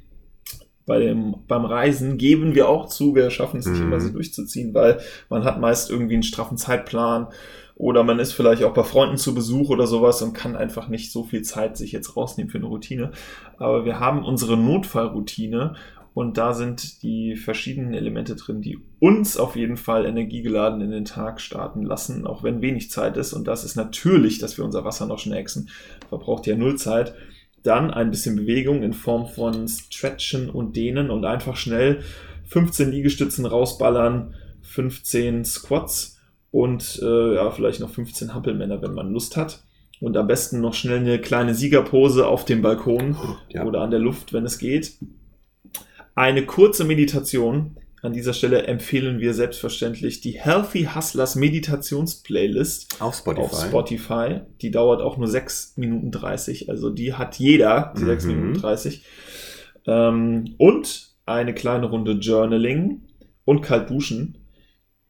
[0.86, 3.86] bei dem, beim Reisen geben wir auch zu, wir schaffen es nicht mhm.
[3.86, 7.28] immer so durchzuziehen, weil man hat meist irgendwie einen straffen Zeitplan
[7.74, 11.10] oder man ist vielleicht auch bei Freunden zu Besuch oder sowas und kann einfach nicht
[11.12, 13.12] so viel Zeit sich jetzt rausnehmen für eine Routine.
[13.58, 15.74] Aber wir haben unsere Notfallroutine
[16.14, 21.06] und da sind die verschiedenen Elemente drin, die uns auf jeden Fall energiegeladen in den
[21.06, 23.32] Tag starten lassen, auch wenn wenig Zeit ist.
[23.32, 25.70] Und das ist natürlich, dass wir unser Wasser noch schnächsen.
[26.10, 27.14] Verbraucht ja null Zeit.
[27.62, 32.02] Dann ein bisschen Bewegung in Form von Stretchen und Dehnen und einfach schnell
[32.46, 36.20] 15 Liegestützen rausballern, 15 Squats
[36.50, 39.62] und äh, ja, vielleicht noch 15 Hampelmänner, wenn man Lust hat.
[40.00, 43.16] Und am besten noch schnell eine kleine Siegerpose auf dem Balkon
[43.50, 43.64] ja.
[43.64, 44.94] oder an der Luft, wenn es geht.
[46.14, 53.44] Eine kurze Meditation, an dieser Stelle empfehlen wir selbstverständlich die Healthy Hustlers Meditationsplaylist auf Spotify.
[53.44, 54.40] auf Spotify.
[54.60, 56.68] Die dauert auch nur 6 Minuten 30.
[56.68, 58.06] Also die hat jeder, die mhm.
[58.06, 59.04] 6 Minuten 30.
[59.86, 63.02] Ähm, und eine kleine Runde Journaling
[63.44, 64.38] und kalt duschen.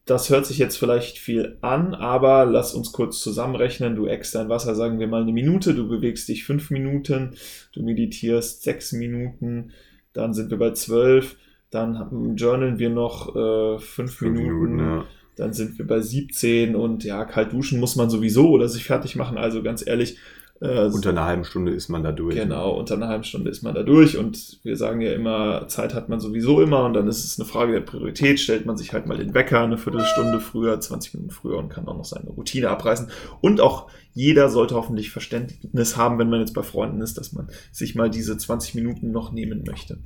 [0.05, 3.97] Das hört sich jetzt vielleicht viel an, aber lass uns kurz zusammenrechnen.
[3.97, 7.37] Du eckst dein Wasser, sagen wir mal eine Minute, du bewegst dich fünf Minuten,
[7.73, 9.71] du meditierst sechs Minuten,
[10.13, 11.37] dann sind wir bei zwölf
[11.73, 14.77] dann journalen wir noch äh, fünf, fünf Minuten.
[14.77, 15.05] Minuten ja.
[15.37, 19.17] Dann sind wir bei 17 und ja, kalt duschen muss man sowieso oder sich fertig
[19.17, 19.39] machen.
[19.39, 20.19] Also ganz ehrlich.
[20.61, 22.37] Äh, unter einer halben Stunde ist man da durch.
[22.37, 25.95] Genau, unter einer halben Stunde ist man da durch und wir sagen ja immer, Zeit
[25.95, 28.39] hat man sowieso immer und dann ist es eine Frage der Priorität.
[28.39, 31.89] Stellt man sich halt mal den Wecker eine Viertelstunde früher, 20 Minuten früher und kann
[31.89, 33.09] auch noch seine Routine abreißen.
[33.41, 37.49] Und auch jeder sollte hoffentlich Verständnis haben, wenn man jetzt bei Freunden ist, dass man
[37.73, 39.99] sich mal diese 20 Minuten noch nehmen möchte.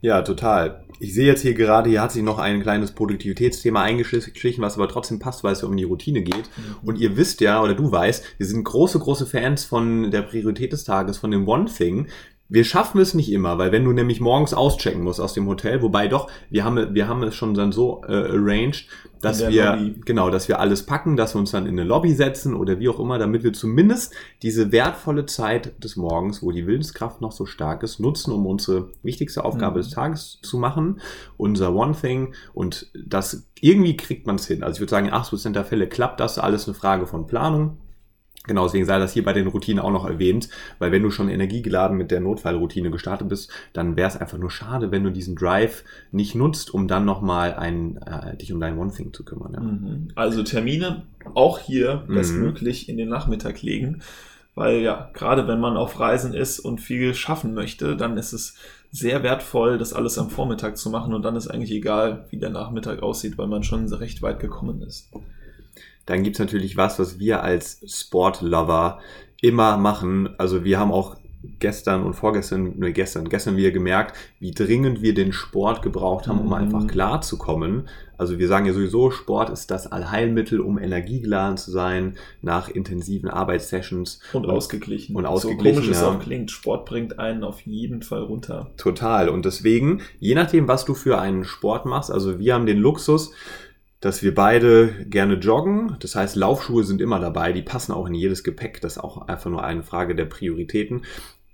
[0.00, 0.84] Ja, total.
[1.00, 4.88] Ich sehe jetzt hier gerade, hier hat sich noch ein kleines Produktivitätsthema eingeschlichen, was aber
[4.88, 6.48] trotzdem passt, weil es ja um die Routine geht.
[6.56, 6.88] Mhm.
[6.88, 10.72] Und ihr wisst ja, oder du weißt, wir sind große, große Fans von der Priorität
[10.72, 12.08] des Tages, von dem One Thing.
[12.48, 15.82] Wir schaffen es nicht immer, weil wenn du nämlich morgens auschecken musst aus dem Hotel,
[15.82, 18.86] wobei doch, wir haben, wir haben es schon dann so äh, arranged,
[19.20, 20.00] dass wir, Lobby.
[20.04, 22.88] genau, dass wir alles packen, dass wir uns dann in eine Lobby setzen oder wie
[22.88, 27.46] auch immer, damit wir zumindest diese wertvolle Zeit des Morgens, wo die Willenskraft noch so
[27.46, 29.82] stark ist, nutzen, um unsere wichtigste Aufgabe mhm.
[29.82, 31.00] des Tages zu machen,
[31.36, 34.62] unser One Thing und das irgendwie kriegt man es hin.
[34.62, 37.78] Also ich würde sagen, in 80% der Fälle klappt das, alles eine Frage von Planung.
[38.46, 41.28] Genau, deswegen sei das hier bei den Routinen auch noch erwähnt, weil wenn du schon
[41.28, 45.36] energiegeladen mit der Notfallroutine gestartet bist, dann wäre es einfach nur schade, wenn du diesen
[45.36, 49.54] Drive nicht nutzt, um dann nochmal ein, äh, dich um dein One Thing zu kümmern.
[49.54, 49.60] Ja.
[49.60, 50.08] Mhm.
[50.14, 51.02] Also Termine
[51.34, 52.14] auch hier mhm.
[52.14, 54.02] bestmöglich in den Nachmittag legen,
[54.54, 58.56] weil ja, gerade wenn man auf Reisen ist und viel schaffen möchte, dann ist es
[58.90, 62.50] sehr wertvoll, das alles am Vormittag zu machen und dann ist eigentlich egal, wie der
[62.50, 65.10] Nachmittag aussieht, weil man schon recht weit gekommen ist.
[66.06, 69.00] Dann gibt's natürlich was, was wir als Sportlover
[69.42, 70.30] immer machen.
[70.38, 71.16] Also wir haben auch
[71.60, 76.40] gestern und vorgestern, nur gestern, gestern wieder gemerkt, wie dringend wir den Sport gebraucht haben,
[76.40, 76.52] um Mhm.
[76.54, 77.88] einfach klar zu kommen.
[78.18, 83.28] Also wir sagen ja sowieso, Sport ist das Allheilmittel, um energiegeladen zu sein nach intensiven
[83.28, 84.20] Arbeitssessions.
[84.32, 85.14] Und ausgeglichen.
[85.14, 86.08] Und ausgeglichen, So komisch es ja.
[86.08, 88.70] auch klingt, Sport bringt einen auf jeden Fall runter.
[88.76, 89.28] Total.
[89.28, 93.32] Und deswegen, je nachdem, was du für einen Sport machst, also wir haben den Luxus,
[94.06, 95.96] dass wir beide gerne joggen.
[95.98, 98.80] Das heißt, Laufschuhe sind immer dabei, die passen auch in jedes Gepäck.
[98.80, 101.02] Das ist auch einfach nur eine Frage der Prioritäten.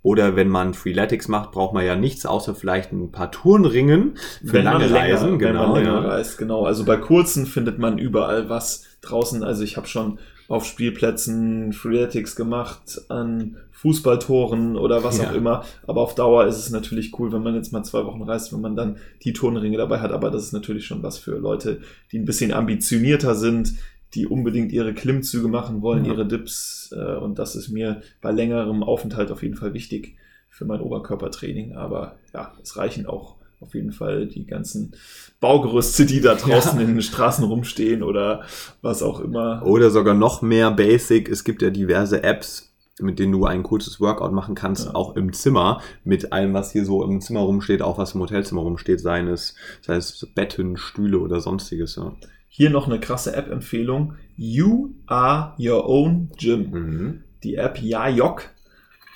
[0.03, 4.55] Oder wenn man Freeletics macht, braucht man ja nichts außer vielleicht ein paar Turnringen für
[4.55, 5.31] wenn lange man länger, Reisen.
[5.33, 5.99] wenn Genau, ja.
[6.01, 6.65] reist, genau.
[6.65, 9.45] Also bei kurzen findet man überall was draußen.
[9.45, 15.31] Also ich habe schon auf Spielplätzen Freeletics gemacht, an Fußballtoren oder was Ja.
[15.31, 15.65] auch immer.
[15.87, 18.61] Aber auf Dauer ist es natürlich cool, wenn man jetzt mal zwei Wochen reist, wenn
[18.61, 20.13] man dann die Turnringe dabei hat.
[20.13, 23.75] Aber das ist natürlich schon was für Leute, die ein bisschen ambitionierter sind,
[24.15, 26.13] die unbedingt ihre Klimmzüge machen wollen, Ja.
[26.13, 26.95] ihre Dips.
[26.97, 30.17] Äh, und das ist mir bei längerem Aufenthalt auf jeden Fall wichtig
[30.49, 31.75] für mein Oberkörpertraining.
[31.77, 34.95] Aber ja, es reichen auch auf jeden Fall die ganzen
[35.41, 36.85] Baugerüste, die da draußen Ja.
[36.87, 38.43] in den Straßen rumstehen oder
[38.83, 39.63] was auch immer.
[39.65, 41.29] Oder sogar noch mehr Basic.
[41.29, 44.95] Es gibt ja diverse Apps, mit denen du ein kurzes Workout machen kannst, Ja.
[44.95, 48.61] auch im Zimmer, mit allem, was hier so im Zimmer rumsteht, auch was im Hotelzimmer
[48.63, 51.97] rumsteht, seien es, sei es Betten, Stühle oder sonstiges.
[51.97, 52.13] Ja.
[52.55, 54.17] Hier noch eine krasse App-Empfehlung.
[54.37, 56.71] You are your own gym.
[56.71, 57.25] Mhm.
[57.45, 58.51] die App Yayok.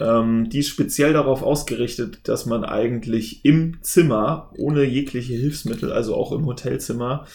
[0.00, 6.14] Ähm, die ist speziell darauf ausgerichtet, dass man eigentlich im Zimmer ohne jegliche Hilfsmittel, also
[6.14, 7.26] auch im Hotelzimmer,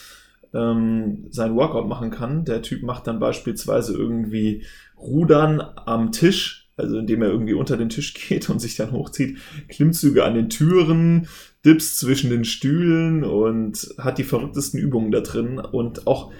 [0.52, 2.44] ähm, sein Workout machen kann.
[2.44, 4.66] Der Typ macht dann beispielsweise irgendwie
[4.98, 9.38] Rudern am Tisch, also indem er irgendwie unter den Tisch geht und sich dann hochzieht,
[9.68, 11.28] Klimmzüge an den Türen,
[11.64, 16.32] Dips zwischen den Stühlen und hat die verrücktesten Übungen da drin und auch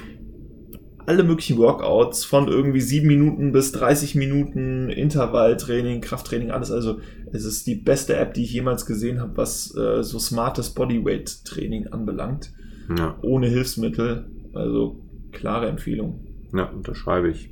[1.07, 6.71] alle möglichen Workouts von irgendwie sieben Minuten bis 30 Minuten Intervalltraining, Krafttraining, alles.
[6.71, 7.01] Also
[7.33, 11.89] es ist die beste App, die ich jemals gesehen habe, was äh, so smartes Bodyweight-Training
[11.89, 12.53] anbelangt.
[12.97, 14.27] Ja, Ohne Hilfsmittel.
[14.55, 16.27] Also klare Empfehlung.
[16.55, 17.52] ja, unterschreibe ich.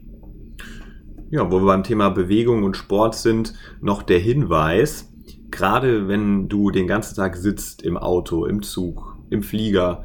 [1.33, 5.13] Ja, wo wir beim Thema Bewegung und Sport sind, noch der Hinweis,
[5.53, 10.03] gerade wenn du den ganzen Tag sitzt im Auto, im Zug, im Flieger,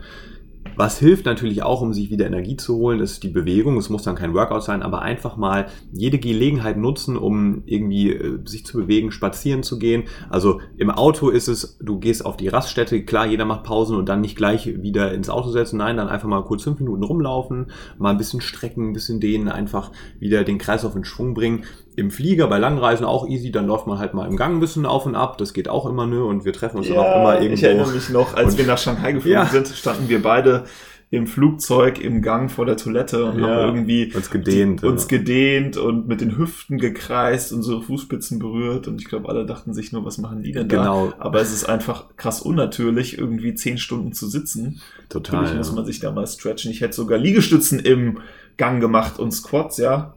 [0.76, 3.78] was hilft natürlich auch, um sich wieder Energie zu holen, ist die Bewegung.
[3.78, 8.40] Es muss dann kein Workout sein, aber einfach mal jede Gelegenheit nutzen, um irgendwie äh,
[8.46, 10.04] sich zu bewegen, spazieren zu gehen.
[10.30, 14.10] Also im Auto ist es, du gehst auf die Raststätte, klar, jeder macht Pausen und
[14.10, 15.78] dann nicht gleich wieder ins Auto setzen.
[15.78, 19.48] Nein, dann einfach mal kurz fünf Minuten rumlaufen, mal ein bisschen strecken, ein bisschen dehnen,
[19.48, 21.64] einfach wieder den Kreislauf in Schwung bringen.
[21.96, 24.86] Im Flieger bei Langreisen auch easy, dann läuft man halt mal im Gang ein bisschen
[24.86, 25.38] auf und ab.
[25.38, 26.24] Das geht auch immer, ne?
[26.24, 27.54] Und wir treffen uns dann auch immer irgendwo.
[27.54, 29.46] ich erinnere mich noch, als Und- wir nach Shanghai geflogen Ja.
[29.46, 30.66] sind, standen wir beide
[31.12, 35.04] im Flugzeug im Gang vor der Toilette und Ja, haben irgendwie uns gedehnt, die, uns
[35.04, 35.18] ja.
[35.20, 39.92] gedehnt und mit den Hüften gekreist, unsere Fußspitzen berührt und ich glaube, alle dachten sich
[39.94, 40.78] nur, was machen die denn da?
[40.78, 41.14] Genau.
[41.20, 44.82] Aber es ist einfach krass unnatürlich, irgendwie zehn Stunden zu sitzen.
[45.08, 45.42] Total.
[45.44, 45.76] Natürlich muss ja.
[45.76, 46.72] man sich da mal stretchen.
[46.72, 48.18] Ich hätte sogar Liegestützen im
[48.58, 50.16] Gang gemacht und Squats, ja.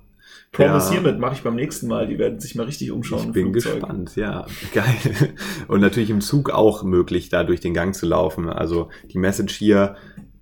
[0.53, 0.93] Promise Ja.
[0.93, 2.07] hiermit mache ich beim nächsten Mal.
[2.07, 3.27] Die werden sich mal richtig umschauen.
[3.29, 4.47] Ich bin gespannt, ja.
[4.75, 5.35] Geil.
[5.69, 8.49] Und natürlich im Zug auch möglich, da durch den Gang zu laufen.
[8.49, 9.97] Also die Message hier,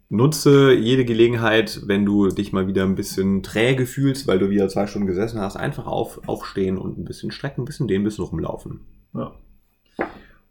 [0.08, 4.68] nutze jede Gelegenheit, wenn du dich mal wieder ein bisschen träge fühlst, weil du wieder
[4.68, 8.04] zwei Stunden gesessen hast, einfach auf, aufstehen und ein bisschen strecken, ein bisschen dehnen, ein
[8.04, 8.80] bisschen rumlaufen.
[9.14, 9.32] Ja.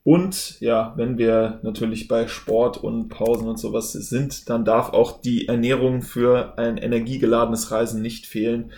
[0.04, 5.20] Und ja, wenn wir natürlich bei Sport und Pausen und sowas sind, dann darf auch
[5.20, 8.72] die Ernährung für ein energiegeladenes Reisen nicht fehlen.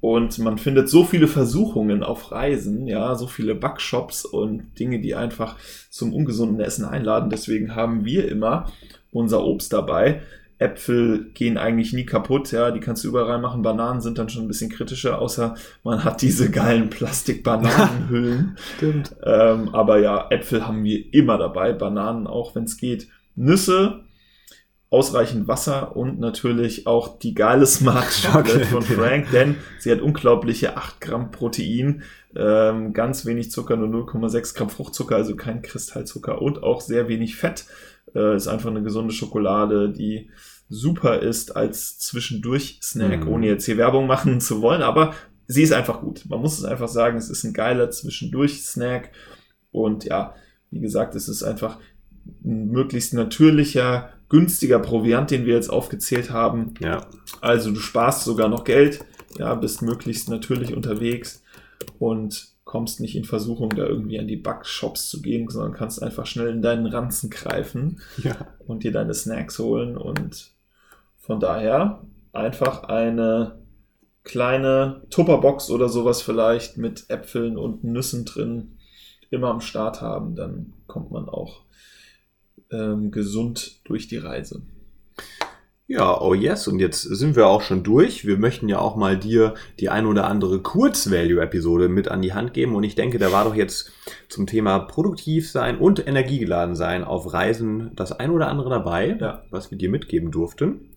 [0.00, 5.14] Und man findet so viele Versuchungen auf Reisen, ja, so viele Backshops und Dinge, die
[5.14, 5.56] einfach
[5.90, 7.28] zum ungesunden Essen einladen.
[7.28, 8.72] Deswegen haben wir immer
[9.12, 10.22] unser Obst dabei.
[10.60, 13.62] Äpfel gehen eigentlich nie kaputt, ja, die kannst du überall machen.
[13.62, 18.56] Bananen sind dann schon ein bisschen kritischer, außer man hat diese geilen Plastik-Bananenhüllen.
[18.76, 19.16] Stimmt.
[19.24, 23.08] Ähm, aber ja, Äpfel haben wir immer dabei, Bananen auch, wenn es geht.
[23.36, 24.00] Nüsse,
[24.90, 30.76] ausreichend Wasser und natürlich auch die geile Smart Chocolate von Frank, denn sie hat unglaubliche
[30.76, 32.02] 8 Gramm Protein,
[32.34, 37.36] ähm, ganz wenig Zucker, nur 0,6 Gramm Fruchtzucker, also kein Kristallzucker und auch sehr wenig
[37.36, 37.66] Fett.
[38.14, 40.30] Äh, ist einfach eine gesunde Schokolade, die
[40.68, 43.28] super ist als Zwischendurch-Snack, Mhm.
[43.28, 45.14] ohne jetzt hier Werbung machen zu wollen, aber
[45.46, 46.24] sie ist einfach gut.
[46.28, 49.10] Man muss es einfach sagen, es ist ein geiler Zwischendurch-Snack.
[49.72, 50.34] Und ja,
[50.70, 51.78] wie gesagt, es ist einfach
[52.44, 56.74] ein möglichst natürlicher, günstiger Proviant, den wir jetzt aufgezählt haben.
[56.80, 57.06] Ja,
[57.40, 59.04] Also du sparst sogar noch Geld,
[59.36, 61.42] ja, bist möglichst natürlich unterwegs
[61.98, 66.26] und kommst nicht in Versuchung, da irgendwie an die Backshops zu gehen, sondern kannst einfach
[66.26, 68.36] schnell in deinen Ranzen greifen ja.
[68.66, 69.96] und dir deine Snacks holen.
[69.96, 70.52] Und
[71.18, 73.58] von daher einfach eine
[74.22, 78.76] kleine Tupperbox oder sowas vielleicht mit Äpfeln und Nüssen drin.
[79.30, 81.62] immer am Start haben, dann kommt man auch
[82.70, 84.62] ähm, gesund durch die Reise.
[85.92, 88.24] Ja, oh yes, und jetzt sind wir auch schon durch.
[88.24, 92.54] Wir möchten ja auch mal dir die ein oder andere Kurz-Value-Episode mit an die Hand
[92.54, 92.76] geben.
[92.76, 93.90] Und ich denke, da war doch jetzt
[94.28, 99.42] zum Thema produktiv sein und energiegeladen sein auf Reisen das ein oder andere dabei, ja.
[99.50, 100.90] was wir dir mitgeben durften.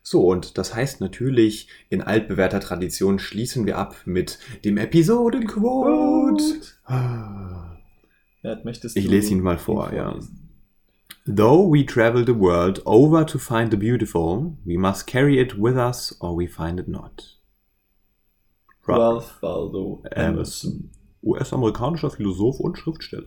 [0.00, 6.42] So, und das heißt natürlich, in altbewährter Tradition schließen wir ab mit dem Episodenquote.
[8.42, 10.18] Ja, ich lese ihn mal vor, ja.
[11.30, 15.76] Though we travel the world over to find the beautiful, we must carry it with
[15.76, 17.22] us or we find it not.
[18.86, 20.90] Ralph Waldo Emerson.
[21.22, 23.26] US-amerikanischer Philosoph und Schriftsteller.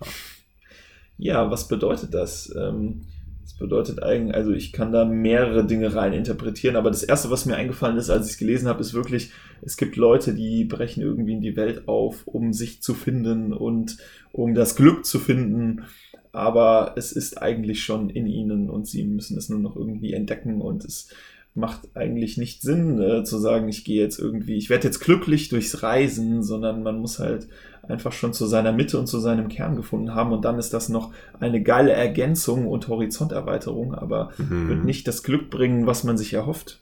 [1.20, 2.52] Ja, was bedeutet das?
[2.58, 3.06] Ähm,
[3.44, 7.46] das bedeutet eigentlich, also ich kann da mehrere Dinge rein interpretieren, aber das erste, was
[7.46, 11.04] mir eingefallen ist, als ich es gelesen habe, ist wirklich, es gibt Leute, die brechen
[11.04, 13.98] irgendwie in die Welt auf, um sich zu finden und
[14.32, 15.84] um das Glück zu finden
[16.32, 20.62] aber es ist eigentlich schon in ihnen und sie müssen es nur noch irgendwie entdecken
[20.62, 21.10] und es
[21.54, 25.50] macht eigentlich nicht Sinn äh, zu sagen, ich gehe jetzt irgendwie, ich werde jetzt glücklich
[25.50, 27.50] durchs Reisen, sondern man muss halt
[27.84, 30.88] einfach schon zu seiner Mitte und zu seinem Kern gefunden haben und dann ist das
[30.88, 34.70] noch eine geile Ergänzung und Horizonterweiterung, aber mhm.
[34.70, 36.80] wird nicht das Glück bringen, was man sich erhofft.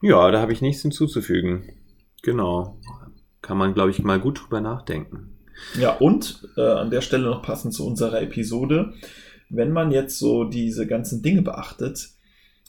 [0.00, 1.64] Ja, da habe ich nichts hinzuzufügen.
[2.22, 2.76] Genau.
[3.42, 5.37] Kann man, glaube ich, mal gut drüber nachdenken.
[5.78, 8.92] Ja, und äh, an der Stelle noch passend zu unserer Episode,
[9.50, 12.10] wenn man jetzt so diese ganzen Dinge beachtet,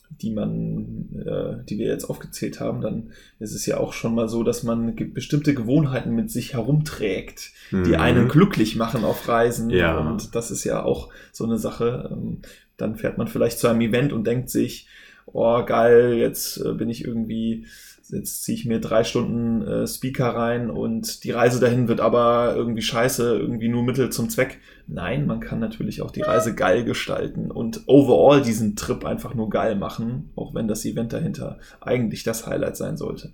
[0.10, 4.28] die man, äh, die wir jetzt aufgezählt haben, dann ist es ja auch schon mal
[4.28, 7.84] so, dass man ge bestimmte Gewohnheiten mit sich herumträgt, mhm.
[7.84, 9.70] die einen glücklich machen auf Reisen.
[9.70, 10.00] Ja.
[10.00, 12.10] Und das ist ja auch so eine Sache.
[12.12, 12.40] Ähm,
[12.78, 14.88] dann fährt man vielleicht zu einem Event und denkt sich,
[15.28, 17.68] oh geil, jetzt äh, bin ich irgendwie
[18.12, 22.54] jetzt ziehe ich mir drei Stunden äh, Speaker rein und die Reise dahin wird aber
[22.56, 24.60] irgendwie scheiße, irgendwie nur Mittel zum Zweck.
[24.88, 29.50] Nein, man kann natürlich auch die Reise geil gestalten und overall diesen Trip einfach nur
[29.50, 33.32] geil machen, auch wenn das Event dahinter eigentlich das Highlight sein sollte.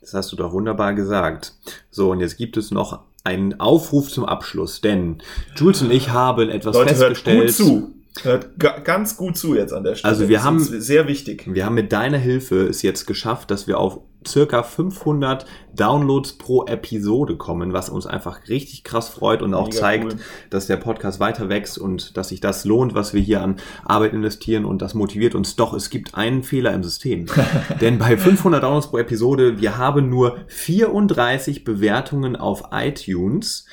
[0.00, 1.54] Das hast du doch wunderbar gesagt.
[1.90, 5.22] So, und jetzt gibt es noch einen Aufruf zum Abschluss, denn
[5.56, 7.38] Jules und ich haben etwas Leute, festgestellt.
[7.38, 7.93] Hört gut zu.
[8.22, 10.12] Hört ganz gut zu jetzt an der Stelle.
[10.12, 11.44] Also wir das haben sehr wichtig.
[11.46, 16.64] Wir haben mit deiner Hilfe es jetzt geschafft, dass wir auf circa 500 Downloads pro
[16.66, 20.18] Episode kommen, was uns einfach richtig krass freut und auch Mega zeigt, cool.
[20.50, 24.12] dass der Podcast weiter wächst und dass sich das lohnt, was wir hier an Arbeit
[24.12, 25.56] investieren und das motiviert uns.
[25.56, 27.26] Doch es gibt einen Fehler im System,
[27.80, 33.66] denn bei 500 Downloads pro Episode wir haben nur 34 Bewertungen auf iTunes.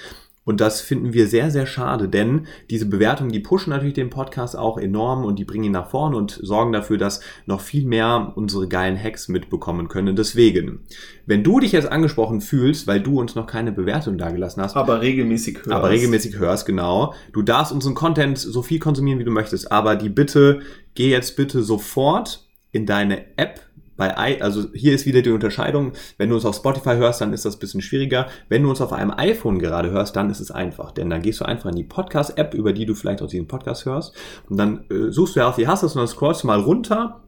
[0.44, 4.58] Und das finden wir sehr, sehr schade, denn diese Bewertungen, die pushen natürlich den Podcast
[4.58, 8.34] auch enorm und die bringen ihn nach vorne und sorgen dafür, dass noch viel mehr
[8.36, 10.16] unsere geilen Hacks mitbekommen können.
[10.16, 10.80] Deswegen,
[11.28, 15.02] wenn du dich jetzt angesprochen fühlst, weil du uns noch keine Bewertung dagelassen hast, aber
[15.02, 19.32] regelmäßig hörst, aber regelmäßig hörst, genau, du darfst unseren Content so viel konsumieren, wie du
[19.32, 20.62] möchtest, aber die Bitte,
[20.96, 23.60] geh jetzt bitte sofort in deine App
[23.98, 27.46] bei also hier ist wieder die Unterscheidung, wenn du uns auf Spotify hörst, dann ist
[27.46, 28.28] das ein bisschen schwieriger.
[28.50, 31.42] Wenn du uns auf einem iPhone gerade hörst, dann ist es einfach, denn dann gehst
[31.42, 34.16] du einfach in die Podcast-App, über die du vielleicht auch diesen Podcast hörst
[34.50, 37.22] und dann äh, suchst du ja auf die Hasses und dann scrollst du mal runter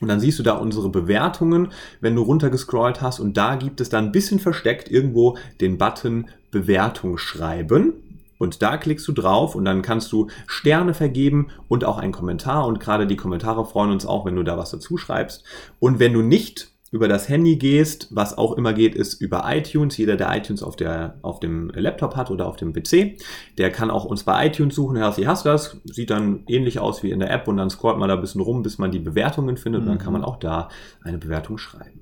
[0.00, 3.88] und dann siehst du da unsere Bewertungen, wenn du runtergescrollt hast und da gibt es
[3.88, 7.94] dann ein bisschen versteckt irgendwo den Button Bewertung schreiben.
[8.38, 12.66] Und da klickst du drauf und dann kannst du Sterne vergeben und auch einen Kommentar.
[12.66, 15.44] Und gerade die Kommentare freuen uns auch, wenn du da was dazu schreibst.
[15.78, 19.96] Und wenn du nicht über das Handy gehst, was auch immer geht, ist über iTunes.
[19.96, 23.18] Jeder, der iTunes auf, der, auf dem Laptop hat oder auf dem PC,
[23.58, 24.96] der kann auch uns bei iTunes suchen.
[24.96, 25.78] Herr, hast das?
[25.84, 28.40] Sieht dann ähnlich aus wie in der App und dann scrollt man da ein bisschen
[28.40, 29.88] rum, bis man die Bewertungen findet mhm.
[29.88, 30.68] und dann kann man auch da
[31.02, 32.00] eine Bewertung schreiben.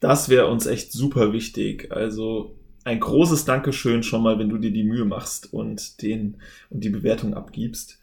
[0.00, 1.90] Das wäre uns echt super wichtig.
[1.90, 6.36] Also ein großes Dankeschön schon mal, wenn du dir die Mühe machst und den
[6.70, 7.98] und die Bewertung abgibst.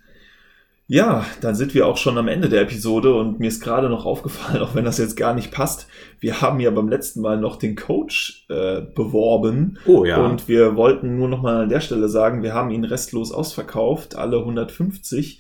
[0.88, 4.06] Ja, dann sind wir auch schon am Ende der Episode und mir ist gerade noch
[4.06, 5.88] aufgefallen, auch wenn das jetzt gar nicht passt,
[6.20, 9.78] wir haben ja beim letzten Mal noch den Coach äh, beworben.
[9.86, 10.18] Oh ja.
[10.18, 14.16] Und wir wollten nur noch mal an der Stelle sagen, wir haben ihn restlos ausverkauft,
[14.16, 15.40] alle 150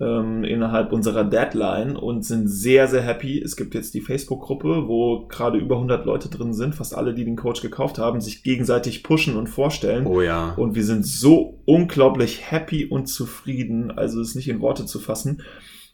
[0.00, 3.40] ähm, innerhalb unserer Deadline und sind sehr, sehr happy.
[3.40, 7.24] Es gibt jetzt die Facebook-Gruppe, wo gerade über 100 Leute drin sind, fast alle, die
[7.24, 10.06] den Coach gekauft haben, sich gegenseitig pushen und vorstellen.
[10.06, 10.54] Oh ja.
[10.56, 15.42] Und wir sind so unglaublich happy und zufrieden, also es nicht in Worte zu fassen.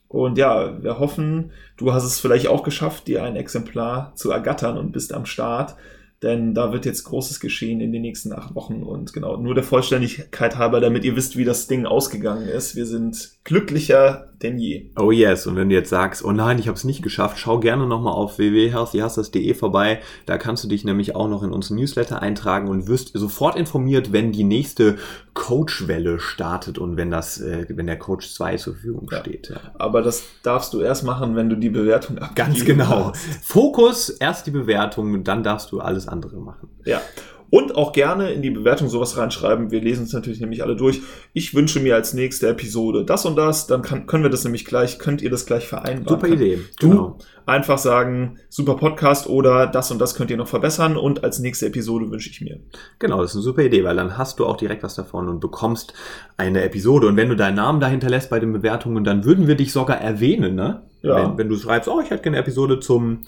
[0.08, 4.76] Und ja, wir hoffen, du hast es vielleicht auch geschafft, dir ein Exemplar zu ergattern
[4.76, 5.76] und bist am Start.
[6.22, 8.82] Denn da wird jetzt Großes geschehen in den nächsten acht Wochen.
[8.82, 12.76] Und genau, nur der Vollständigkeit halber, damit ihr wisst, wie das Ding ausgegangen ist.
[12.76, 14.90] Wir sind glücklicher denn je.
[14.98, 17.60] Oh yes, und wenn du jetzt sagst, oh nein, ich habe es nicht geschafft, schau
[17.60, 20.00] gerne nochmal auf www.healthyhustlers.de vorbei.
[20.26, 24.12] Da kannst du dich nämlich auch noch in unseren Newsletter eintragen und wirst sofort informiert,
[24.12, 24.98] wenn die nächste
[25.34, 29.20] Coach-Welle startet und wenn das, äh, wenn der Coach 2 zur Verfügung Ja.
[29.20, 29.48] steht.
[29.50, 29.56] Ja.
[29.78, 33.10] Aber das darfst du erst machen, wenn du die Bewertung abgegeben Ganz genau.
[33.12, 33.22] hast.
[33.42, 36.68] Fokus, erst die Bewertung, dann darfst du alles andere machen.
[36.84, 37.00] Ja.
[37.50, 39.72] Und auch gerne in die Bewertung sowas reinschreiben.
[39.72, 41.00] Wir lesen es natürlich nämlich alle durch.
[41.32, 43.66] Ich wünsche mir als nächste Episode das und das.
[43.66, 46.20] Dann kann, können wir das nämlich gleich, könnt ihr das gleich vereinbaren.
[46.20, 46.60] Super Idee.
[46.78, 47.18] Du Genau.
[47.46, 51.66] einfach sagen, super Podcast oder das und das könnt ihr noch verbessern und als nächste
[51.66, 52.60] Episode wünsche ich mir.
[53.00, 55.40] Genau, das ist eine super Idee, weil dann hast du auch direkt was davon und
[55.40, 55.92] bekommst
[56.36, 57.08] eine Episode.
[57.08, 60.00] Und wenn du deinen Namen dahinter lässt bei den Bewertungen, dann würden wir dich sogar
[60.00, 60.82] erwähnen, ne?
[61.02, 61.16] Ja.
[61.16, 63.22] Wenn, wenn du schreibst, oh, ich hätte gerne eine Episode zum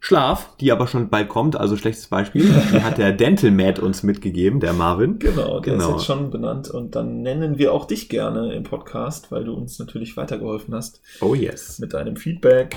[0.00, 2.44] Schlaf, die aber schon bald kommt, also schlechtes Beispiel.
[2.72, 5.18] Die hat der Dental Mad uns mitgegeben, der Marvin.
[5.18, 5.88] Genau, der Genau.
[5.88, 9.54] ist jetzt schon benannt und dann nennen wir auch dich gerne im Podcast, weil du
[9.54, 11.78] uns natürlich weitergeholfen hast Oh yes.
[11.78, 12.76] mit deinem Feedback.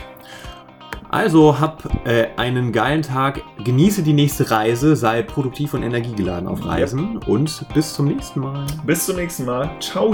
[1.12, 6.64] Also hab äh, einen geilen Tag, genieße die nächste Reise, sei produktiv und energiegeladen auf
[6.66, 8.66] Reisen und bis zum nächsten Mal.
[8.86, 9.72] Bis zum nächsten Mal.
[9.80, 10.14] Ciao.